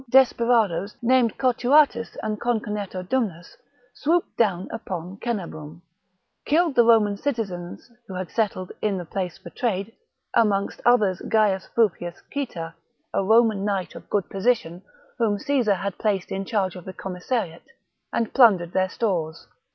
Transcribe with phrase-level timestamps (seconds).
[0.01, 0.05] c.
[0.09, 3.09] desperadoes named Cotuatus ^ and Conconneto Massacre of ^ RoiTian
[3.39, 3.57] dumnus,
[3.93, 5.81] swooped down upon Cenabum;
[6.43, 9.11] killed gn^r^' the Roman citizens who had settled in the (Orleans 2).
[9.13, 9.93] place for trade—
[10.35, 12.73] amongst others Gaius Fufius Cita,
[13.13, 14.81] a Roman knight of good position,
[15.19, 17.67] whom Caesar had placed in charge of the commissariat—
[18.11, 19.45] and plundered their stores.